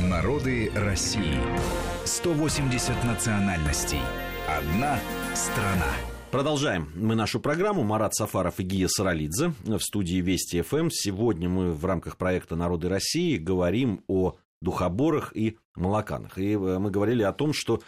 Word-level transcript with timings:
Народы 0.00 0.70
России. 0.74 1.38
180 2.04 3.04
национальностей. 3.04 4.00
Одна 4.46 4.98
страна. 5.34 5.90
Продолжаем 6.30 6.92
мы 6.94 7.14
нашу 7.14 7.40
программу. 7.40 7.82
Марат 7.82 8.14
Сафаров 8.14 8.60
и 8.60 8.62
Гия 8.62 8.88
Саралидзе 8.88 9.54
в 9.64 9.80
студии 9.80 10.16
Вести 10.16 10.60
ФМ. 10.60 10.90
Сегодня 10.90 11.48
мы 11.48 11.72
в 11.72 11.82
рамках 11.86 12.18
проекта 12.18 12.56
«Народы 12.56 12.90
России» 12.90 13.38
говорим 13.38 14.04
о 14.06 14.36
духоборах 14.60 15.34
и 15.34 15.56
молоканах. 15.74 16.36
И 16.36 16.52
э, 16.52 16.78
мы 16.78 16.90
говорили 16.90 17.22
о 17.22 17.32
том, 17.32 17.54
что 17.54 17.80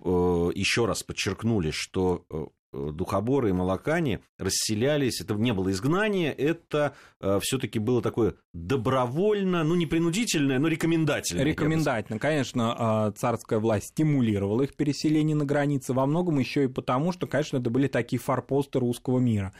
э, 0.00 0.50
еще 0.56 0.86
раз 0.86 1.04
подчеркнули, 1.04 1.70
что 1.70 2.24
Э, 2.28 2.46
духоборы 2.72 3.50
и 3.50 3.52
молокане 3.52 4.20
расселялись, 4.38 5.20
это 5.20 5.34
не 5.34 5.52
было 5.52 5.70
изгнание, 5.70 6.32
это 6.32 6.94
э, 7.20 7.38
все-таки 7.42 7.78
было 7.78 8.02
такое 8.02 8.34
добровольно, 8.52 9.62
ну 9.64 9.74
не 9.74 9.86
принудительное, 9.86 10.58
но 10.58 10.68
рекомендательное. 10.68 11.44
Рекомендательно, 11.44 12.18
конечно, 12.18 13.12
э, 13.14 13.18
царская 13.18 13.58
власть 13.58 13.88
стимулировала 13.88 14.62
их 14.62 14.74
переселение 14.74 15.36
на 15.36 15.44
границе, 15.44 15.92
во 15.92 16.06
многом 16.06 16.38
еще 16.38 16.64
и 16.64 16.68
потому, 16.68 17.12
что, 17.12 17.26
конечно, 17.26 17.58
это 17.58 17.70
были 17.70 17.88
такие 17.88 18.20
форпосты 18.20 18.78
русского 18.78 19.18
мира. 19.18 19.52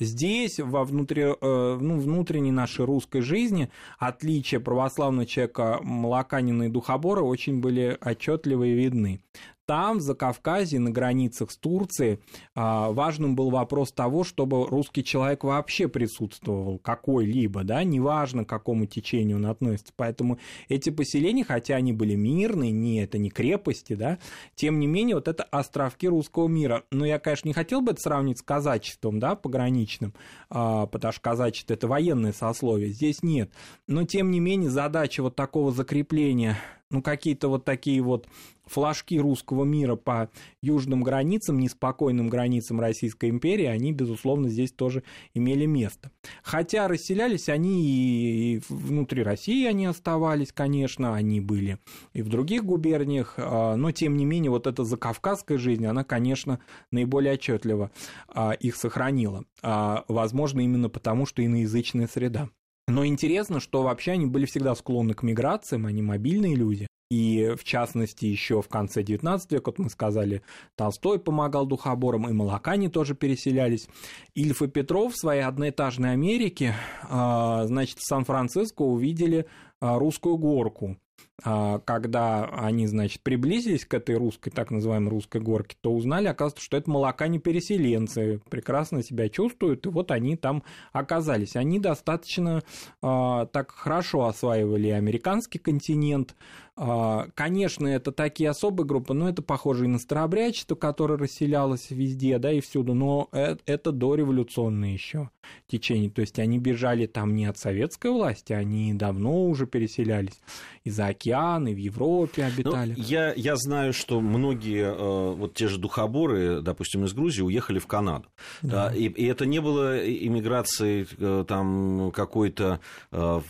Здесь, 0.00 0.60
во 0.60 0.84
внутри, 0.84 1.22
э, 1.22 1.78
ну, 1.80 1.98
внутренней 1.98 2.52
нашей 2.52 2.84
русской 2.84 3.20
жизни, 3.20 3.70
отличия 3.98 4.60
православного 4.60 5.26
человека, 5.26 5.80
молоканина 5.82 6.64
и 6.64 6.68
духобора 6.68 7.22
очень 7.22 7.60
были 7.60 7.98
отчетливо 8.00 8.64
и 8.64 8.74
видны. 8.74 9.20
Там, 9.68 10.00
за 10.00 10.14
Кавказе, 10.14 10.78
на 10.78 10.90
границах 10.90 11.50
с 11.50 11.58
Турцией, 11.58 12.20
а, 12.54 12.90
важным 12.90 13.36
был 13.36 13.50
вопрос 13.50 13.92
того, 13.92 14.24
чтобы 14.24 14.64
русский 14.64 15.04
человек 15.04 15.44
вообще 15.44 15.88
присутствовал 15.88 16.78
какой-либо, 16.78 17.64
да, 17.64 17.84
неважно, 17.84 18.46
к 18.46 18.48
какому 18.48 18.86
течению 18.86 19.36
он 19.36 19.44
относится. 19.44 19.92
Поэтому 19.94 20.38
эти 20.70 20.88
поселения, 20.88 21.44
хотя 21.44 21.76
они 21.76 21.92
были 21.92 22.14
мирные, 22.14 22.70
не 22.70 23.02
это 23.02 23.18
не 23.18 23.28
крепости, 23.28 23.92
да, 23.92 24.18
тем 24.54 24.80
не 24.80 24.86
менее, 24.86 25.16
вот 25.16 25.28
это 25.28 25.42
островки 25.42 26.08
русского 26.08 26.48
мира. 26.48 26.84
Но 26.90 27.04
я, 27.04 27.18
конечно, 27.18 27.48
не 27.48 27.52
хотел 27.52 27.82
бы 27.82 27.92
это 27.92 28.00
сравнить 28.00 28.38
с 28.38 28.42
казачеством, 28.42 29.20
да, 29.20 29.36
пограничным, 29.36 30.14
а, 30.48 30.86
потому 30.86 31.12
что 31.12 31.20
казачество– 31.20 31.74
это 31.74 31.88
военное 31.88 32.32
сословие, 32.32 32.88
здесь 32.88 33.22
нет. 33.22 33.52
Но, 33.86 34.04
тем 34.04 34.30
не 34.30 34.40
менее, 34.40 34.70
задача 34.70 35.22
вот 35.22 35.36
такого 35.36 35.72
закрепления 35.72 36.56
ну, 36.90 37.02
какие-то 37.02 37.48
вот 37.48 37.64
такие 37.64 38.00
вот 38.02 38.26
флажки 38.68 39.18
русского 39.18 39.64
мира 39.64 39.96
по 39.96 40.30
южным 40.62 41.02
границам, 41.02 41.58
неспокойным 41.58 42.28
границам 42.28 42.80
Российской 42.80 43.30
империи, 43.30 43.64
они, 43.64 43.92
безусловно, 43.92 44.48
здесь 44.48 44.72
тоже 44.72 45.02
имели 45.34 45.64
место. 45.64 46.10
Хотя 46.42 46.86
расселялись 46.86 47.48
они 47.48 47.84
и 47.84 48.62
внутри 48.68 49.22
России 49.22 49.66
они 49.66 49.86
оставались, 49.86 50.52
конечно, 50.52 51.14
они 51.14 51.40
были 51.40 51.78
и 52.12 52.22
в 52.22 52.28
других 52.28 52.64
губерниях, 52.64 53.34
а, 53.38 53.76
но, 53.76 53.90
тем 53.92 54.16
не 54.16 54.24
менее, 54.24 54.50
вот 54.50 54.66
эта 54.66 54.84
закавказская 54.84 55.58
жизнь, 55.58 55.86
она, 55.86 56.04
конечно, 56.04 56.60
наиболее 56.90 57.34
отчетливо 57.34 57.90
а, 58.28 58.52
их 58.52 58.76
сохранила. 58.76 59.44
А, 59.62 60.04
возможно, 60.08 60.60
именно 60.60 60.88
потому, 60.88 61.26
что 61.26 61.44
иноязычная 61.44 62.06
среда. 62.06 62.50
Но 62.88 63.04
интересно, 63.04 63.60
что 63.60 63.82
вообще 63.82 64.12
они 64.12 64.26
были 64.26 64.46
всегда 64.46 64.74
склонны 64.74 65.12
к 65.12 65.22
миграциям, 65.22 65.86
они 65.86 66.00
мобильные 66.00 66.56
люди. 66.56 66.86
И 67.10 67.54
в 67.58 67.64
частности, 67.64 68.26
еще 68.26 68.60
в 68.60 68.68
конце 68.68 69.02
19 69.02 69.52
века, 69.52 69.68
вот 69.68 69.78
мы 69.78 69.90
сказали, 69.90 70.42
Толстой 70.74 71.18
помогал 71.18 71.66
духоборам, 71.66 72.28
и 72.28 72.32
молокане 72.32 72.90
тоже 72.90 73.14
переселялись. 73.14 73.88
Ильф 74.34 74.62
и 74.62 74.68
Петров 74.68 75.14
в 75.14 75.18
своей 75.18 75.42
одноэтажной 75.42 76.12
Америке, 76.12 76.74
а, 77.02 77.66
значит, 77.66 77.98
в 77.98 78.06
Сан-Франциско 78.06 78.82
увидели 78.82 79.46
а, 79.80 79.98
русскую 79.98 80.36
горку. 80.36 80.98
А, 81.44 81.78
когда 81.80 82.46
они, 82.46 82.86
значит, 82.88 83.22
приблизились 83.22 83.84
к 83.84 83.94
этой 83.94 84.16
русской, 84.16 84.50
так 84.50 84.70
называемой 84.70 85.10
русской 85.10 85.40
горке, 85.40 85.76
то 85.80 85.92
узнали, 85.92 86.26
оказывается, 86.26 86.64
что 86.64 86.76
это 86.76 86.90
молокане 86.90 87.38
переселенцы, 87.38 88.40
прекрасно 88.50 89.04
себя 89.04 89.28
чувствуют, 89.28 89.86
и 89.86 89.88
вот 89.88 90.10
они 90.10 90.36
там 90.36 90.64
оказались. 90.92 91.54
Они 91.54 91.78
достаточно 91.78 92.62
э, 93.02 93.46
так 93.52 93.70
хорошо 93.70 94.26
осваивали 94.26 94.88
американский 94.88 95.58
континент, 95.58 96.34
а, 96.80 97.26
Конечно, 97.34 97.88
это 97.88 98.12
такие 98.12 98.50
особые 98.50 98.86
группы, 98.86 99.12
но 99.12 99.28
это 99.28 99.42
похоже 99.42 99.86
и 99.86 99.88
на 99.88 99.98
старообрядчество, 99.98 100.76
которое 100.76 101.18
расселялось 101.18 101.90
везде, 101.90 102.38
да, 102.38 102.52
и 102.52 102.60
всюду, 102.60 102.94
но 102.94 103.28
это 103.32 103.90
дореволюционное 103.90 104.92
еще 104.92 105.30
течение, 105.66 106.10
то 106.10 106.20
есть 106.20 106.38
они 106.38 106.58
бежали 106.58 107.06
там 107.06 107.34
не 107.34 107.46
от 107.46 107.58
советской 107.58 108.10
власти, 108.10 108.52
они 108.52 108.94
давно 108.94 109.46
уже 109.46 109.66
переселялись 109.66 110.38
из-за 110.84 111.06
океана, 111.06 111.27
и 111.68 111.74
в 111.74 111.78
Европе 111.78 112.42
ну, 112.42 112.48
обитали. 112.48 112.94
Ну, 112.96 113.02
я, 113.02 113.32
я 113.34 113.56
знаю, 113.56 113.92
что 113.92 114.20
многие, 114.20 114.84
э, 114.84 115.34
вот 115.34 115.54
те 115.54 115.68
же 115.68 115.78
духоборы, 115.78 116.60
допустим, 116.60 117.04
из 117.04 117.12
Грузии, 117.12 117.42
уехали 117.42 117.78
в 117.78 117.86
Канаду. 117.86 118.28
Да. 118.62 118.92
И, 118.94 119.04
и 119.04 119.26
это 119.26 119.46
не 119.46 119.60
было 119.60 119.98
иммиграцией 119.98 121.06
э, 121.18 121.44
там 121.46 122.10
какой-то 122.12 122.80
э, 123.12 123.40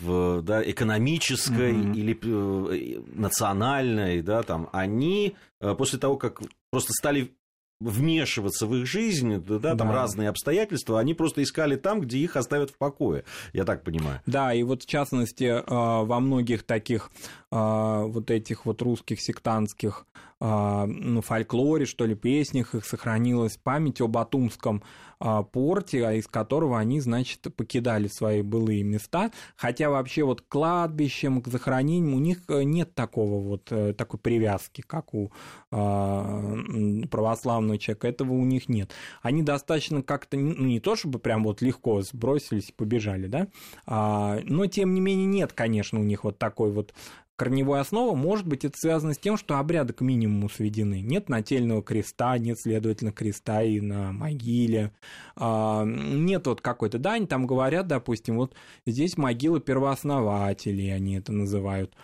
да, 0.43 0.63
экономической 0.71 1.73
угу. 1.73 1.93
или 1.93 3.03
национальной, 3.15 4.23
да, 4.23 4.43
там, 4.43 4.69
они 4.73 5.37
после 5.77 5.99
того, 5.99 6.17
как 6.17 6.41
просто 6.71 6.93
стали 6.93 7.33
вмешиваться 7.81 8.67
в 8.67 8.75
их 8.75 8.87
жизнь, 8.87 9.37
да, 9.37 9.59
да, 9.59 9.77
там 9.77 9.91
разные 9.91 10.29
обстоятельства, 10.29 10.99
они 10.99 11.15
просто 11.15 11.43
искали 11.43 11.77
там, 11.77 12.01
где 12.01 12.19
их 12.19 12.37
оставят 12.37 12.71
в 12.71 12.77
покое, 12.77 13.25
я 13.53 13.65
так 13.65 13.85
понимаю. 13.85 14.21
Да, 14.27 14.53
и 14.53 14.63
вот 14.63 14.83
в 14.83 14.87
частности 14.87 15.63
во 15.69 16.21
многих 16.21 16.65
таких 16.65 17.11
вот 17.51 18.31
этих 18.31 18.67
вот 18.67 18.83
русских 18.83 19.21
сектантских 19.21 20.07
а, 20.41 20.87
ну, 20.87 21.21
фольклоре, 21.21 21.85
что 21.85 22.05
ли, 22.07 22.15
песнях 22.15 22.75
их 22.75 22.85
сохранилась 22.85 23.57
память 23.57 24.01
о 24.01 24.07
Батумском 24.07 24.85
а, 25.19 25.43
порте, 25.43 26.07
а 26.07 26.13
из 26.13 26.29
которого 26.29 26.79
они, 26.79 27.01
значит, 27.01 27.49
покидали 27.57 28.07
свои 28.07 28.43
былые 28.43 28.85
места. 28.85 29.33
Хотя 29.57 29.91
вообще 29.91 30.23
вот 30.23 30.43
к 30.43 30.49
кладбищам, 30.49 31.43
к 31.43 31.49
захоронениям 31.49 32.15
у 32.15 32.21
них 32.21 32.43
э, 32.49 32.63
нет 32.63 32.95
такого 32.95 33.43
вот, 33.43 33.73
э, 33.73 33.95
такой 33.95 34.21
привязки, 34.21 34.83
как 34.87 35.13
у 35.13 35.33
православного 37.11 37.79
человека. 37.79 38.09
Этого 38.09 38.33
у 38.33 38.45
них 38.45 38.69
нет. 38.69 38.91
Они 39.23 39.43
достаточно 39.43 40.03
как-то, 40.03 40.37
ну, 40.37 40.65
не 40.65 40.81
то 40.81 40.97
чтобы 40.97 41.19
прям 41.19 41.45
вот 41.45 41.63
легко 41.63 42.03
сбросились 42.03 42.71
и 42.71 42.73
побежали, 42.73 43.27
да, 43.27 43.49
но 43.87 44.67
тем 44.67 44.95
не 44.95 45.01
менее 45.01 45.27
нет, 45.27 45.53
конечно, 45.53 45.99
у 45.99 46.05
них 46.05 46.25
вот 46.25 46.39
такой 46.39 46.71
вот 46.73 46.93
корневой 47.37 47.79
основа, 47.79 48.17
может 48.17 48.49
быть, 48.49 48.65
это 48.65 48.77
связано 48.77 49.15
с 49.15 49.19
тем, 49.19 49.37
что 49.37 49.59
обряды 49.59 49.93
к 49.93 50.01
минимуму 50.01 50.49
сведены. 50.49 51.01
Нет 51.01 51.29
нательного 51.29 51.85
креста, 51.85 52.37
нет, 52.37 52.59
следовательно, 52.59 53.13
креста 53.13 53.63
и 53.63 53.81
на 53.81 54.11
могиле. 54.11 54.91
А, 55.37 55.85
нет 55.85 56.49
вот 56.49 56.61
какой-то, 56.61 56.99
да, 56.99 57.13
они 57.13 57.27
там 57.27 57.47
говорят, 57.47 57.87
допустим, 57.87 58.39
вот 58.39 58.57
здесь 58.87 59.17
могила 59.17 59.61
первооснователей, 59.61 60.93
они 60.93 61.17
это 61.17 61.33
называют 61.33 61.95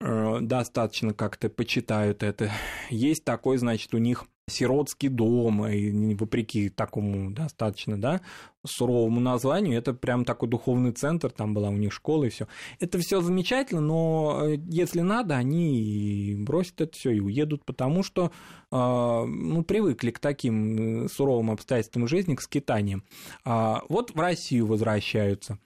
достаточно 0.00 1.14
как-то 1.14 1.48
почитают 1.48 2.22
это. 2.22 2.50
Есть 2.90 3.24
такой, 3.24 3.56
значит, 3.58 3.94
у 3.94 3.98
них 3.98 4.26
сиротский 4.46 5.08
дом, 5.08 5.66
и 5.66 6.14
вопреки 6.14 6.68
такому 6.68 7.30
достаточно, 7.30 7.98
да, 7.98 8.20
суровому 8.66 9.20
названию, 9.20 9.78
это 9.78 9.94
прям 9.94 10.24
такой 10.24 10.48
духовный 10.48 10.92
центр, 10.92 11.30
там 11.30 11.54
была 11.54 11.68
у 11.70 11.76
них 11.76 11.92
школа 11.92 12.24
и 12.24 12.28
все. 12.28 12.46
Это 12.78 12.98
все 12.98 13.20
замечательно, 13.20 13.80
но 13.80 14.42
э, 14.44 14.56
если 14.68 15.00
надо, 15.00 15.36
они 15.36 16.36
бросят 16.38 16.80
это 16.80 16.96
все 16.96 17.10
и 17.10 17.20
уедут, 17.20 17.64
потому 17.64 18.02
что 18.02 18.32
а, 18.70 19.24
ну, 19.24 19.62
привыкли 19.62 20.10
к 20.10 20.18
таким 20.18 21.04
э, 21.04 21.08
суровым 21.08 21.50
обстоятельствам 21.50 22.06
жизни, 22.06 22.34
к 22.34 22.42
скитаниям. 22.42 23.04
А, 23.44 23.82
вот 23.88 24.14
в 24.14 24.20
Россию 24.20 24.66
возвращаются. 24.66 25.58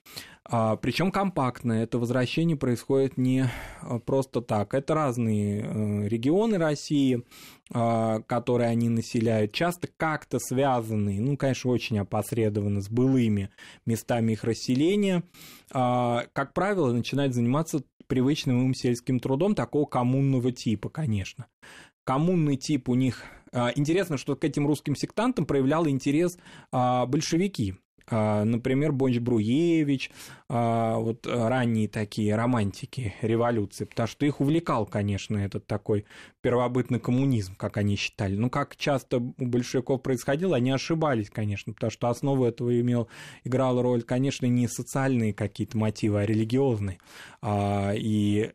А, 0.50 0.76
Причем 0.76 1.10
компактно. 1.10 1.72
Это 1.72 1.98
возвращение 1.98 2.56
происходит 2.56 3.18
не 3.18 3.50
просто 4.06 4.40
так. 4.40 4.72
Это 4.72 4.94
разные 4.94 5.60
э, 5.60 6.08
регионы 6.08 6.56
России, 6.56 7.22
которые 7.70 8.70
они 8.70 8.88
населяют, 8.88 9.52
часто 9.52 9.90
как-то 9.98 10.38
связанные, 10.38 11.20
ну, 11.20 11.36
конечно, 11.36 11.70
очень 11.70 11.98
опосредованно 11.98 12.80
с 12.80 12.88
былыми 12.88 13.50
местами 13.84 14.32
их 14.32 14.42
расселения, 14.44 15.22
как 15.70 16.54
правило, 16.54 16.90
начинают 16.94 17.34
заниматься 17.34 17.82
привычным 18.06 18.64
им 18.64 18.74
сельским 18.74 19.20
трудом 19.20 19.54
такого 19.54 19.84
коммунного 19.84 20.50
типа, 20.50 20.88
конечно. 20.88 21.46
Коммунный 22.04 22.56
тип 22.56 22.88
у 22.88 22.94
них... 22.94 23.22
Интересно, 23.52 24.16
что 24.16 24.34
к 24.34 24.44
этим 24.44 24.66
русским 24.66 24.96
сектантам 24.96 25.44
проявлял 25.44 25.86
интерес 25.86 26.38
большевики, 26.72 27.72
А, 27.72 27.87
например, 28.10 28.92
Бонч 28.92 29.18
Бруевич, 29.18 30.10
а, 30.48 30.96
вот 30.98 31.26
ранние 31.26 31.88
такие 31.88 32.34
романтики 32.34 33.14
революции, 33.20 33.84
потому 33.84 34.06
что 34.06 34.24
их 34.24 34.40
увлекал, 34.40 34.86
конечно, 34.86 35.36
этот 35.36 35.66
такой 35.66 36.06
первобытный 36.40 37.00
коммунизм, 37.00 37.54
как 37.56 37.76
они 37.76 37.96
считали. 37.96 38.34
Ну, 38.36 38.48
как 38.48 38.76
часто 38.76 39.18
у 39.18 39.34
большевиков 39.38 40.02
происходило, 40.02 40.56
они 40.56 40.70
ошибались, 40.70 41.28
конечно, 41.30 41.72
потому 41.72 41.90
что 41.90 42.08
основу 42.08 42.44
этого 42.44 42.80
имел, 42.80 43.08
играла 43.44 43.82
роль, 43.82 44.02
конечно, 44.02 44.46
не 44.46 44.68
социальные 44.68 45.34
какие-то 45.34 45.76
мотивы, 45.76 46.20
а 46.20 46.26
религиозные. 46.26 46.98
А, 47.42 47.92
и 47.94 48.52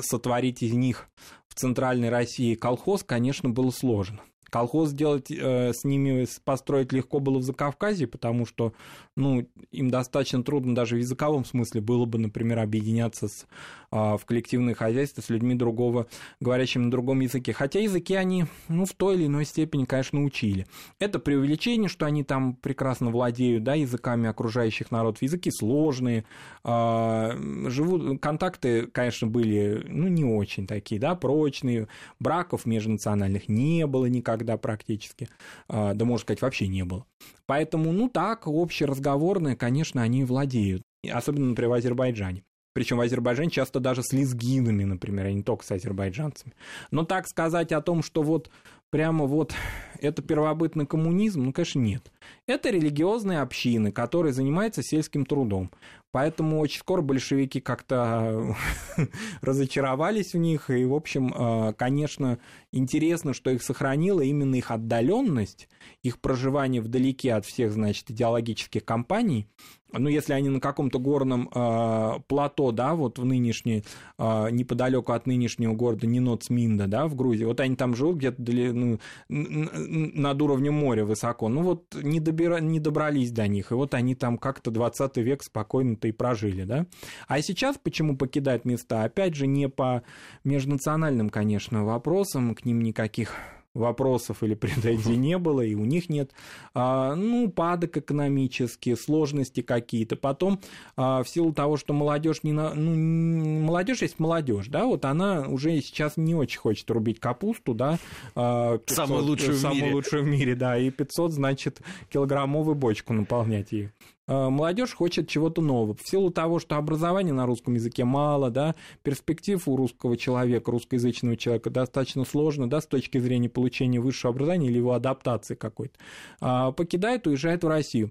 сотворить 0.00 0.62
из 0.62 0.72
них 0.72 1.08
в 1.48 1.54
центральной 1.54 2.08
России 2.08 2.54
колхоз, 2.54 3.04
конечно, 3.04 3.50
было 3.50 3.70
сложно. 3.70 4.20
Колхоз 4.54 4.90
сделать 4.90 5.32
э, 5.32 5.72
с 5.72 5.82
ними, 5.82 6.28
построить 6.44 6.92
легко 6.92 7.18
было 7.18 7.38
в 7.38 7.42
Закавказье, 7.42 8.06
потому 8.06 8.46
что 8.46 8.72
ну, 9.16 9.48
им 9.72 9.90
достаточно 9.90 10.44
трудно 10.44 10.76
даже 10.76 10.94
в 10.94 11.00
языковом 11.00 11.44
смысле 11.44 11.80
было 11.80 12.04
бы, 12.04 12.20
например, 12.20 12.60
объединяться 12.60 13.26
с, 13.26 13.46
э, 13.90 13.96
в 13.96 14.20
коллективное 14.24 14.74
хозяйство 14.74 15.22
с 15.22 15.28
людьми 15.28 15.56
другого, 15.56 16.06
говорящими 16.38 16.84
на 16.84 16.92
другом 16.92 17.18
языке. 17.18 17.52
Хотя 17.52 17.80
языки 17.80 18.14
они 18.14 18.44
ну, 18.68 18.84
в 18.84 18.92
той 18.92 19.16
или 19.16 19.26
иной 19.26 19.44
степени, 19.44 19.86
конечно, 19.86 20.22
учили. 20.22 20.68
Это 21.00 21.18
преувеличение, 21.18 21.88
что 21.88 22.06
они 22.06 22.22
там 22.22 22.54
прекрасно 22.54 23.10
владеют 23.10 23.64
да, 23.64 23.74
языками 23.74 24.28
окружающих 24.28 24.92
народов. 24.92 25.20
Языки 25.20 25.50
сложные, 25.50 26.26
э, 26.62 27.70
живут, 27.70 28.20
контакты, 28.20 28.86
конечно, 28.86 29.26
были 29.26 29.84
ну, 29.88 30.06
не 30.06 30.24
очень 30.24 30.68
такие, 30.68 31.00
да, 31.00 31.16
прочные, 31.16 31.88
браков 32.20 32.66
межнациональных 32.66 33.48
не 33.48 33.84
было 33.88 34.06
никогда 34.06 34.43
тогда 34.44 34.58
практически, 34.58 35.28
а, 35.68 35.94
да, 35.94 36.04
можно 36.04 36.22
сказать, 36.22 36.42
вообще 36.42 36.68
не 36.68 36.84
было. 36.84 37.06
Поэтому, 37.46 37.92
ну 37.92 38.08
так, 38.08 38.46
общеразговорные, 38.46 39.56
конечно, 39.56 40.02
они 40.02 40.24
владеют, 40.24 40.82
особенно, 41.10 41.46
например, 41.46 41.70
в 41.70 41.74
Азербайджане. 41.74 42.44
Причем 42.74 42.96
в 42.96 43.00
Азербайджане 43.00 43.50
часто 43.50 43.80
даже 43.80 44.02
с 44.02 44.12
лезгинами, 44.12 44.84
например, 44.84 45.26
а 45.26 45.32
не 45.32 45.42
только 45.42 45.64
с 45.64 45.70
азербайджанцами. 45.70 46.54
Но 46.90 47.04
так 47.04 47.28
сказать 47.28 47.70
о 47.72 47.80
том, 47.80 48.02
что 48.02 48.22
вот 48.22 48.50
прямо 48.90 49.26
вот 49.26 49.54
это 50.00 50.22
первобытный 50.22 50.84
коммунизм, 50.84 51.44
ну, 51.44 51.52
конечно, 51.52 51.78
нет. 51.78 52.10
Это 52.46 52.70
религиозные 52.70 53.40
общины, 53.40 53.92
которые 53.92 54.32
занимаются 54.32 54.82
сельским 54.82 55.24
трудом. 55.24 55.70
Поэтому 56.14 56.60
очень 56.60 56.78
скоро 56.78 57.02
большевики 57.02 57.60
как-то 57.60 58.54
разочаровались 59.40 60.34
в 60.34 60.38
них. 60.38 60.70
И, 60.70 60.84
в 60.84 60.94
общем, 60.94 61.34
э, 61.34 61.72
конечно, 61.72 62.38
интересно, 62.70 63.34
что 63.34 63.50
их 63.50 63.64
сохранило 63.64 64.20
именно 64.20 64.54
их 64.54 64.70
отдаленность, 64.70 65.68
их 66.02 66.20
проживание 66.20 66.80
вдалеке 66.80 67.34
от 67.34 67.46
всех, 67.46 67.72
значит, 67.72 68.12
идеологических 68.12 68.84
компаний. 68.84 69.48
Ну, 69.96 70.08
если 70.08 70.32
они 70.32 70.48
на 70.48 70.60
каком-то 70.60 70.98
горном 70.98 71.48
э, 71.54 72.12
плато, 72.26 72.72
да, 72.72 72.94
вот 72.94 73.18
в 73.18 73.24
нынешней, 73.24 73.84
э, 74.18 74.50
неподалеку 74.50 75.12
от 75.12 75.26
нынешнего 75.26 75.74
города 75.74 76.06
Ниноцминда, 76.06 76.86
да, 76.86 77.06
в 77.06 77.14
Грузии, 77.14 77.44
вот 77.44 77.60
они 77.60 77.76
там 77.76 77.94
живут 77.94 78.16
где-то 78.16 78.42
ну, 78.42 78.98
над 79.28 80.42
уровнем 80.42 80.74
моря 80.74 81.04
высоко, 81.04 81.48
ну 81.48 81.62
вот 81.62 81.94
не, 82.14 82.20
добира, 82.20 82.58
не 82.58 82.80
добрались 82.80 83.32
до 83.32 83.48
них, 83.48 83.72
и 83.72 83.74
вот 83.74 83.94
они 83.94 84.14
там 84.14 84.38
как-то 84.38 84.70
20 84.70 85.16
век 85.18 85.42
спокойно 85.42 85.96
и 86.02 86.12
прожили, 86.12 86.64
да. 86.64 86.86
А 87.26 87.40
сейчас 87.42 87.76
почему 87.76 88.16
покидают 88.16 88.64
места? 88.64 89.02
Опять 89.02 89.34
же, 89.34 89.46
не 89.46 89.68
по 89.68 90.02
межнациональным, 90.44 91.30
конечно, 91.30 91.84
вопросам, 91.84 92.54
к 92.54 92.64
ним 92.64 92.82
никаких 92.82 93.34
вопросов 93.74 94.42
или 94.42 94.54
претензий 94.54 95.16
не 95.16 95.38
было, 95.38 95.60
и 95.60 95.74
у 95.74 95.84
них 95.84 96.08
нет. 96.08 96.32
А, 96.74 97.14
ну, 97.14 97.50
падок 97.50 97.96
экономический, 97.96 98.94
сложности 98.94 99.60
какие-то. 99.60 100.16
Потом, 100.16 100.60
а, 100.96 101.22
в 101.22 101.28
силу 101.28 101.52
того, 101.52 101.76
что 101.76 101.92
молодежь 101.92 102.42
не 102.42 102.52
на... 102.52 102.74
ну, 102.74 103.60
молодежь 103.60 104.02
есть 104.02 104.18
молодежь, 104.18 104.68
да, 104.68 104.84
вот 104.86 105.04
она 105.04 105.46
уже 105.48 105.80
сейчас 105.80 106.16
не 106.16 106.34
очень 106.34 106.60
хочет 106.60 106.90
рубить 106.90 107.20
капусту, 107.20 107.74
да. 107.74 107.98
500, 108.34 108.36
а, 108.36 108.78
самую 108.86 109.24
лучшую 109.24 109.56
самую 109.56 109.80
в 109.80 109.82
мире. 109.82 109.94
лучшую 109.94 110.22
в 110.22 110.26
мире, 110.26 110.54
да, 110.54 110.78
и 110.78 110.90
500, 110.90 111.32
значит, 111.32 111.80
килограммовую 112.10 112.74
бочку 112.74 113.12
наполнять 113.12 113.72
ей. 113.72 113.90
Э, 114.26 114.48
молодежь 114.48 114.94
хочет 114.94 115.28
чего-то 115.28 115.60
нового. 115.60 115.94
В 115.94 116.06
силу 116.06 116.30
того, 116.30 116.58
что 116.58 116.76
образования 116.76 117.32
на 117.32 117.46
русском 117.46 117.74
языке 117.74 118.04
мало, 118.04 118.50
да, 118.50 118.74
перспектив 119.02 119.66
у 119.68 119.76
русского 119.76 120.16
человека, 120.16 120.70
русскоязычного 120.70 121.36
человека 121.36 121.70
достаточно 121.70 122.24
сложно, 122.24 122.68
да, 122.68 122.80
с 122.80 122.86
точки 122.86 123.18
зрения 123.18 123.48
получения 123.48 124.00
высшего 124.00 124.32
образования 124.32 124.68
или 124.68 124.78
его 124.78 124.92
адаптации 124.92 125.54
какой-то, 125.54 125.98
а, 126.40 126.72
покидает, 126.72 127.26
уезжает 127.26 127.64
в 127.64 127.68
Россию 127.68 128.10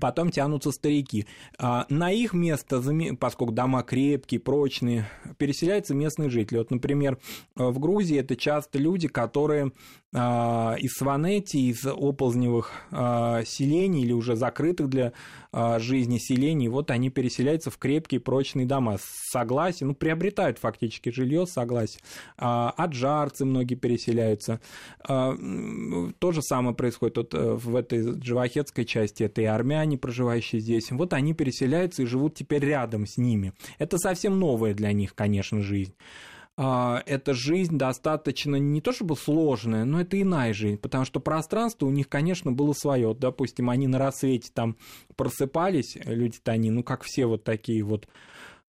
потом 0.00 0.30
тянутся 0.30 0.70
старики. 0.70 1.26
А, 1.58 1.86
на 1.88 2.10
их 2.10 2.32
место, 2.32 2.82
поскольку 3.18 3.52
дома 3.52 3.82
крепкие, 3.82 4.40
прочные, 4.40 5.08
переселяются 5.38 5.94
местные 5.94 6.30
жители. 6.30 6.58
Вот, 6.58 6.70
например, 6.70 7.18
в 7.54 7.78
Грузии 7.78 8.18
это 8.18 8.36
часто 8.36 8.78
люди, 8.78 9.08
которые 9.08 9.72
а, 10.16 10.76
из 10.78 10.92
Сванети, 10.92 11.70
из 11.70 11.84
оползневых 11.84 12.70
а, 12.92 13.42
селений 13.44 14.02
или 14.02 14.12
уже 14.12 14.36
закрытых 14.36 14.88
для 14.88 15.12
жизни 15.78 16.18
селений, 16.18 16.66
вот 16.66 16.90
они 16.90 17.10
переселяются 17.10 17.70
в 17.70 17.78
крепкие 17.78 18.18
прочные 18.18 18.66
дома 18.66 18.98
с 18.98 19.30
согласием, 19.30 19.90
ну, 19.90 19.94
приобретают 19.94 20.58
фактически 20.58 21.10
жилье 21.10 21.46
с 21.46 21.52
согласием. 21.52 22.02
Аджарцы 22.36 23.44
многие 23.44 23.76
переселяются. 23.76 24.60
То 25.06 26.32
же 26.32 26.42
самое 26.42 26.74
происходит 26.74 27.16
вот 27.18 27.34
э, 27.34 27.54
в 27.54 27.76
этой 27.76 28.18
джавахетской 28.18 28.84
части, 28.84 29.22
это 29.22 29.42
и 29.42 29.44
армяне, 29.44 29.83
проживающие 29.96 30.60
здесь. 30.60 30.90
Вот 30.90 31.12
они 31.12 31.34
переселяются 31.34 32.02
и 32.02 32.06
живут 32.06 32.34
теперь 32.34 32.64
рядом 32.64 33.06
с 33.06 33.16
ними. 33.16 33.52
Это 33.78 33.98
совсем 33.98 34.38
новая 34.38 34.74
для 34.74 34.92
них, 34.92 35.14
конечно, 35.14 35.60
жизнь. 35.60 35.94
А, 36.56 37.02
эта 37.06 37.34
жизнь 37.34 37.76
достаточно 37.76 38.56
не 38.56 38.80
то 38.80 38.92
чтобы 38.92 39.16
сложная, 39.16 39.84
но 39.84 40.00
это 40.00 40.20
иная 40.20 40.52
жизнь, 40.54 40.78
потому 40.78 41.04
что 41.04 41.18
пространство 41.18 41.86
у 41.86 41.90
них, 41.90 42.08
конечно, 42.08 42.52
было 42.52 42.72
свое. 42.72 43.14
Допустим, 43.14 43.70
они 43.70 43.88
на 43.88 43.98
рассвете 43.98 44.50
там 44.54 44.76
просыпались, 45.16 45.96
люди-то 46.04 46.52
они, 46.52 46.70
ну, 46.70 46.84
как 46.84 47.02
все 47.02 47.26
вот 47.26 47.42
такие 47.42 47.82
вот 47.82 48.06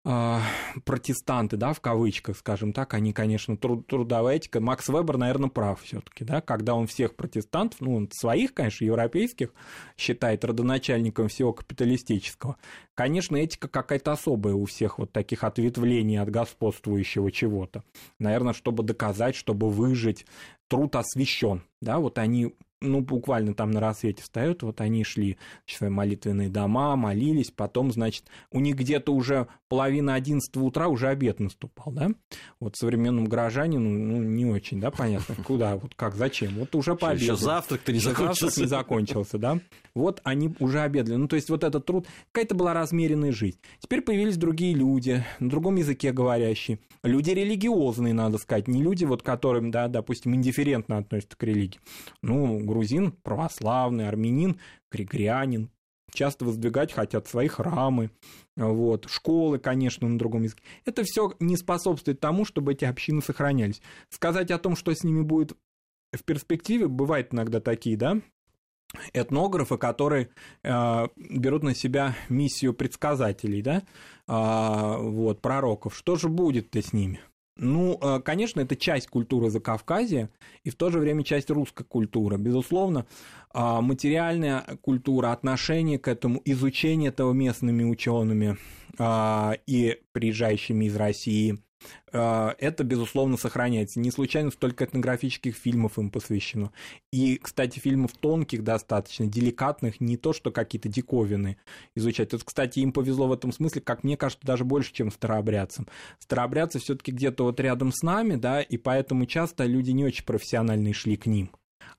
протестанты, 0.06 1.58
да, 1.58 1.74
в 1.74 1.82
кавычках, 1.82 2.38
скажем 2.38 2.74
так, 2.74 2.94
они, 2.94 3.12
конечно, 3.12 3.58
труд, 3.58 3.88
трудовая 3.88 4.36
этика. 4.36 4.60
Макс 4.60 4.88
Вебер, 4.88 5.18
наверное, 5.18 5.50
прав 5.50 5.82
все-таки, 5.82 6.24
да, 6.24 6.42
когда 6.42 6.76
он 6.76 6.86
всех 6.86 7.16
протестантов, 7.16 7.82
ну, 7.82 8.08
своих, 8.12 8.54
конечно, 8.54 8.86
европейских, 8.86 9.52
считает 9.98 10.46
родоначальником 10.46 11.28
всего 11.28 11.54
капиталистического. 11.54 12.58
Конечно, 12.94 13.36
этика 13.36 13.68
какая-то 13.68 14.12
особая 14.12 14.54
у 14.54 14.66
всех 14.66 15.00
вот 15.00 15.12
таких 15.12 15.44
ответвлений 15.44 16.18
от 16.18 16.30
господствующего 16.30 17.32
чего-то. 17.32 17.84
Наверное, 18.20 18.54
чтобы 18.54 18.84
доказать, 18.84 19.36
чтобы 19.36 19.72
выжить, 19.72 20.28
труд 20.68 20.96
освящен, 20.96 21.64
да, 21.82 21.98
вот 21.98 22.20
они 22.20 22.54
ну, 22.82 23.02
буквально 23.02 23.54
там 23.54 23.72
на 23.72 23.80
рассвете 23.80 24.22
встают, 24.22 24.64
вот 24.64 24.82
они 24.82 25.04
шли 25.04 25.38
в 25.66 25.72
свои 25.72 25.90
молитвенные 25.90 26.50
дома, 26.50 26.96
молились, 26.96 27.52
потом, 27.52 27.92
значит, 27.92 28.26
у 28.52 28.60
них 28.60 28.76
где-то 28.76 29.14
уже 29.14 29.48
половина 29.70 30.14
одиннадцатого 30.14 30.66
утра 30.66 30.88
уже 30.88 31.08
обед 31.08 31.40
наступал, 31.40 31.94
да? 31.94 32.10
Вот 32.60 32.76
современному 32.76 33.28
горожанину, 33.28 33.90
ну, 33.90 34.22
не 34.22 34.46
очень, 34.46 34.80
да, 34.80 34.92
понятно, 34.92 35.36
куда, 35.44 35.78
вот 35.78 35.96
как, 35.96 36.16
зачем, 36.16 36.56
вот 36.56 36.76
уже 36.76 36.96
пообедали. 36.96 37.32
Еще 37.32 37.36
завтрак-то 37.36 37.92
не 37.92 38.00
закончился. 38.00 38.46
Завтрак 38.46 38.64
не 38.64 38.70
закончился, 38.70 39.38
да? 39.38 39.60
Вот 39.94 40.22
они 40.24 40.54
уже 40.60 40.82
обедали. 40.82 41.16
Ну, 41.16 41.28
то 41.28 41.38
есть 41.38 41.50
вот 41.50 41.64
этот 41.64 41.86
труд, 41.86 42.08
какая-то 42.32 42.56
была 42.56 42.74
размеренная 42.74 43.32
жизнь. 43.32 43.60
Теперь 43.80 44.02
появились 44.02 44.38
другие 44.38 44.74
люди, 44.74 45.24
на 45.40 45.50
другом 45.50 45.76
языке 45.76 46.12
говорящие. 46.12 46.80
Люди 47.04 47.32
религиозные, 47.32 48.14
надо 48.14 48.38
сказать, 48.38 48.68
не 48.68 48.84
люди, 48.84 49.06
вот 49.06 49.22
которым, 49.22 49.72
да, 49.72 49.88
допустим, 49.88 50.36
индифферентно 50.36 50.98
относятся 50.98 51.38
к 51.38 51.44
религии. 51.44 51.80
Ну, 52.22 52.65
грузин 52.66 53.12
православный, 53.24 54.08
армянин 54.08 54.60
григорианин, 54.92 55.70
часто 56.14 56.46
воздвигать 56.46 56.94
хотят 56.94 57.28
свои 57.28 57.48
храмы, 57.48 58.12
вот, 58.56 59.08
школы, 59.10 59.60
конечно, 59.60 60.08
на 60.08 60.18
другом 60.18 60.44
языке. 60.44 60.64
Это 60.86 61.04
все 61.04 61.34
не 61.40 61.58
способствует 61.58 62.20
тому, 62.20 62.46
чтобы 62.46 62.74
эти 62.74 62.86
общины 62.86 63.22
сохранялись. 63.22 63.82
Сказать 64.10 64.52
о 64.52 64.60
том, 64.60 64.76
что 64.76 64.94
с 64.94 65.04
ними 65.04 65.22
будет 65.22 65.56
в 66.14 66.24
перспективе, 66.24 66.88
бывает 66.88 67.34
иногда 67.34 67.60
такие, 67.60 67.98
да, 67.98 68.22
этнографы, 69.14 69.78
которые 69.78 70.30
э, 70.64 71.08
берут 71.16 71.64
на 71.64 71.76
себя 71.76 72.16
миссию 72.30 72.74
предсказателей, 72.74 73.62
да, 73.62 73.84
э, 74.28 74.98
вот, 75.02 75.42
пророков. 75.42 75.96
Что 75.96 76.16
же 76.16 76.30
будет-то 76.30 76.82
с 76.82 76.94
ними? 76.94 77.20
Ну, 77.58 77.98
э, 78.02 78.20
конечно, 78.20 78.60
это 78.60 78.76
часть 78.76 79.08
культуры 79.08 79.50
Закавказья 79.50 80.30
и 80.64 80.70
в 80.70 80.76
то 80.76 80.90
же 80.90 81.00
время 81.00 81.24
часть 81.24 81.50
русской 81.50 81.86
культуры. 81.86 82.38
Безусловно, 82.38 83.06
а, 83.54 83.80
материальная 83.80 84.66
культура, 84.82 85.32
отношение 85.32 85.98
к 85.98 86.10
этому, 86.10 86.42
изучение 86.44 87.10
этого 87.10 87.32
местными 87.32 87.84
учеными 87.86 88.58
а, 89.00 89.56
и 89.68 90.02
приезжающими 90.12 90.86
из 90.86 90.96
России– 90.98 91.60
это, 92.12 92.84
безусловно, 92.84 93.38
сохраняется. 93.38 94.00
Не 94.00 94.12
случайно 94.12 94.52
столько 94.52 94.86
этнографических 94.86 95.56
фильмов 95.56 95.98
им 95.98 96.10
посвящено. 96.10 96.72
И, 97.12 97.38
кстати, 97.38 97.80
фильмов 97.80 98.12
тонких 98.14 98.64
достаточно, 98.64 99.28
деликатных, 99.28 100.00
не 100.00 100.18
то, 100.18 100.34
что 100.34 100.52
какие-то 100.52 100.90
диковины 100.90 101.58
изучать. 101.96 102.34
Вот, 102.34 102.44
кстати, 102.44 102.80
им 102.80 102.92
повезло 102.92 103.28
в 103.28 103.34
этом 103.34 103.52
смысле, 103.52 103.82
как 103.82 104.04
мне 104.04 104.18
кажется, 104.18 104.46
даже 104.46 104.64
больше, 104.66 104.94
чем 104.94 105.12
старообрядцам. 105.12 105.88
Старообрядцы 106.20 106.80
все 106.80 106.96
таки 106.96 107.12
где-то 107.12 107.44
вот 107.44 107.60
рядом 107.60 107.92
с 107.92 108.02
нами, 108.04 108.36
да, 108.36 108.62
и 108.62 108.78
поэтому 108.78 109.26
часто 109.26 109.66
люди 109.66 109.92
не 109.92 110.06
очень 110.06 110.26
профессиональные 110.26 110.94
шли 110.94 111.18
к 111.18 111.26
ним. 111.26 111.52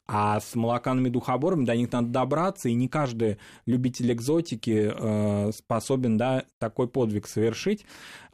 А 0.08 0.38
с 0.38 0.54
молоканами 0.54 1.08
духоборами 1.08 1.64
до 1.64 1.74
них 1.74 1.90
надо 1.90 2.08
добраться, 2.08 2.68
и 2.68 2.74
не 2.74 2.88
каждый 2.88 3.38
любитель 3.66 4.12
экзотики 4.12 4.92
э, 4.94 5.52
способен 5.52 6.16
да, 6.16 6.44
такой 6.58 6.86
подвиг 6.86 7.26
совершить. 7.26 7.84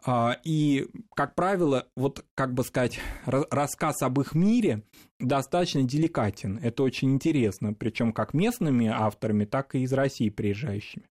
Э, 0.07 0.33
и, 0.45 0.87
как 1.15 1.35
правило, 1.35 1.87
вот, 1.97 2.25
как 2.35 2.53
бы 2.53 2.63
сказать, 2.63 3.01
рассказ 3.25 4.03
об 4.03 4.21
их 4.21 4.35
мире 4.35 4.83
достаточно 5.19 5.83
деликатен. 5.83 6.59
Это 6.63 6.83
очень 6.83 7.13
интересно, 7.13 7.73
причем 7.73 8.13
как 8.13 8.35
местными 8.35 8.89
авторами, 8.89 9.47
так 9.47 9.75
и 9.75 9.81
из 9.81 9.93
России 9.95 10.29
приезжающими. 10.29 11.07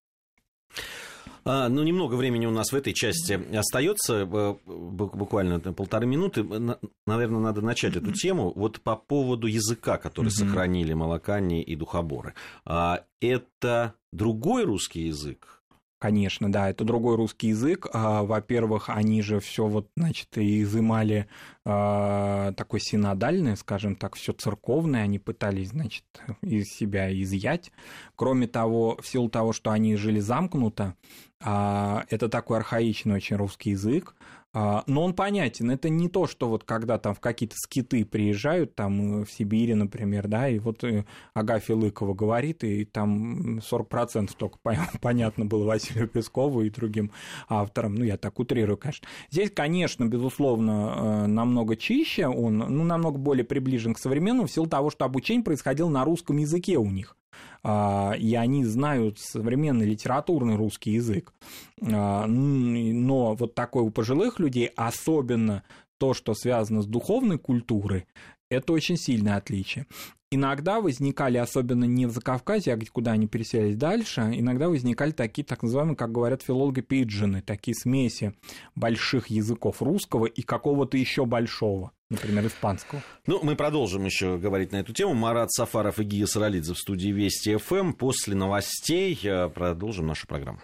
А, 1.44 1.70
ну, 1.70 1.84
немного 1.84 2.16
времени 2.16 2.46
у 2.46 2.52
нас 2.52 2.72
в 2.72 2.76
этой 2.76 2.94
части 2.94 3.40
остается, 3.56 4.28
э, 4.32 4.56
буквально 4.66 5.60
полторы 5.60 6.06
минуты. 6.06 6.44
Наверное, 6.44 7.40
надо 7.40 7.62
начать 7.62 7.96
эту 7.96 8.12
тему. 8.12 8.52
Вот 8.56 8.82
по 8.82 8.96
поводу 8.96 9.48
языка, 9.48 9.98
который 9.98 10.28
mm-hmm. 10.28 10.30
сохранили 10.30 10.94
молокане 10.94 11.64
и 11.64 11.76
духоборы. 11.76 12.34
А, 12.66 13.04
это 13.20 13.96
другой 14.12 14.66
русский 14.66 15.08
язык? 15.08 15.62
Конечно, 16.02 16.52
да, 16.52 16.68
это 16.68 16.84
другой 16.84 17.16
русский 17.16 17.50
язык. 17.50 17.86
А, 17.94 18.24
во-первых, 18.24 18.90
они 18.90 19.22
же 19.22 19.40
все 19.40 19.68
вот, 19.68 19.88
значит, 19.96 20.30
изымали 20.36 21.28
э, 21.64 22.54
такой 22.58 22.80
синодальный, 22.80 23.56
скажем 23.56 23.96
так, 23.96 24.16
все 24.16 24.34
церковное, 24.34 25.04
они 25.04 25.20
пытались, 25.20 25.70
значит, 25.70 26.04
из 26.42 26.70
себя 26.70 27.14
изъять. 27.22 27.72
Кроме 28.16 28.48
того, 28.48 28.98
в 29.00 29.06
силу 29.06 29.30
того, 29.30 29.54
что 29.54 29.70
они 29.70 29.96
жили 29.96 30.20
замкнуто, 30.20 30.96
э, 30.96 31.31
это 31.42 32.30
такой 32.30 32.58
архаичный 32.58 33.16
очень 33.16 33.36
русский 33.36 33.72
язык, 33.72 34.16
а, 34.54 34.84
но 34.86 35.06
он 35.06 35.14
понятен. 35.14 35.72
Это 35.72 35.88
не 35.90 36.10
то, 36.10 36.28
что 36.28 36.50
вот 36.50 36.66
когда 36.66 36.98
там 36.98 37.16
в 37.16 37.22
какие-то 37.22 37.56
скиты 37.58 38.04
приезжают, 38.04 38.76
там 38.76 39.22
э, 39.22 39.26
в 39.26 39.32
Сибири, 39.32 39.74
например, 39.76 40.28
да, 40.28 40.50
и 40.50 40.60
вот 40.60 40.84
э, 40.84 41.06
Агафья 41.34 41.76
Лыкова 41.76 42.14
говорит, 42.14 42.64
и 42.66 42.84
там 42.84 43.60
40% 43.60 44.32
только 44.38 44.58
понятно 45.02 45.46
было 45.46 45.66
Василию 45.66 46.10
Пескову 46.10 46.64
и 46.64 46.70
другим 46.70 47.12
авторам. 47.48 47.96
Ну, 47.96 48.04
я 48.04 48.18
так 48.18 48.40
утрирую, 48.40 48.78
конечно. 48.78 49.08
Здесь, 49.30 49.52
конечно, 49.52 50.06
безусловно, 50.06 50.96
э, 51.24 51.28
намного 51.28 51.78
чище, 51.78 52.28
он 52.28 52.58
ну, 52.58 52.84
намного 52.84 53.18
более 53.18 53.46
приближен 53.46 53.94
к 53.94 54.00
современному 54.00 54.48
в 54.48 54.52
силу 54.52 54.68
того, 54.68 54.90
что 54.90 55.06
обучение 55.06 55.46
происходило 55.46 55.90
на 55.90 56.04
русском 56.04 56.36
языке 56.36 56.78
у 56.78 56.90
них. 56.90 57.16
А, 57.64 58.14
и 58.18 58.34
они 58.36 58.66
знают 58.66 59.20
современный 59.20 59.86
литературный 59.86 60.56
русский 60.56 60.92
язык. 60.92 61.34
А, 61.82 62.26
но 62.28 63.36
вот 63.36 63.54
такой 63.56 63.84
у 63.84 63.92
пожилых 63.92 64.40
людей, 64.40 64.72
особенно 64.76 65.64
то, 65.98 66.14
что 66.14 66.34
связано 66.34 66.82
с 66.82 66.88
духовной 66.88 67.38
культурой, 67.38 68.08
это 68.50 68.74
очень 68.74 68.98
сильное 68.98 69.38
отличие. 69.38 69.86
Иногда 70.34 70.80
возникали, 70.80 71.38
особенно 71.38 71.84
не 71.84 72.06
в 72.06 72.12
Закавказье, 72.12 72.74
а 72.74 72.80
куда 72.92 73.12
они 73.12 73.28
переселились 73.28 73.76
дальше, 73.76 74.22
иногда 74.34 74.70
возникали 74.70 75.12
такие, 75.12 75.44
так 75.44 75.62
называемые, 75.62 75.98
как 75.98 76.12
говорят 76.12 76.42
филологи, 76.42 76.80
пиджины, 76.80 77.42
такие 77.42 77.76
смеси 77.76 78.34
больших 78.74 79.28
языков 79.28 79.82
русского 79.82 80.26
и 80.26 80.42
какого-то 80.42 80.98
еще 80.98 81.26
большого, 81.26 81.92
например, 82.12 82.46
испанского. 82.46 83.02
Ну, 83.26 83.40
мы 83.42 83.56
продолжим 83.56 84.06
еще 84.06 84.38
говорить 84.38 84.72
на 84.72 84.78
эту 84.78 84.94
тему. 84.94 85.16
Марат 85.16 85.52
Сафаров 85.52 86.00
и 86.00 86.04
Гия 86.04 86.28
Саралидзе 86.28 86.74
в 86.74 86.78
студии 86.78 87.10
Вести 87.10 87.56
ФМ. 87.56 87.94
После 87.94 88.36
новостей 88.36 89.20
э, 89.24 89.50
продолжим 89.50 90.08
нашу 90.08 90.28
программу. 90.28 90.60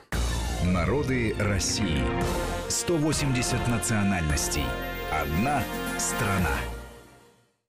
Народы 0.63 1.35
России. 1.39 2.03
180 2.67 3.67
национальностей. 3.67 4.65
Одна 5.11 5.63
страна. 5.97 6.76